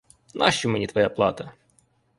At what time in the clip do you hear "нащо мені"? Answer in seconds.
0.35-0.87